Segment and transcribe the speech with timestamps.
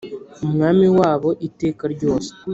[0.45, 2.31] umwami wabo iteka ryose